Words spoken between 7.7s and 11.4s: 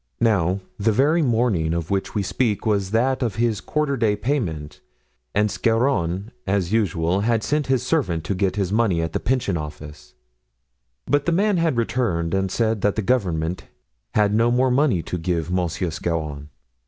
servant to get his money at the pension office, but the